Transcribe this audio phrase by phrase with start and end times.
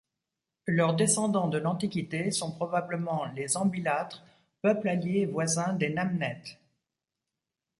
[0.65, 4.23] Leurs descendants de l'Antiquité sont probablement les Ambilatres,
[4.63, 6.57] peuple allié et voisin des Namnètes.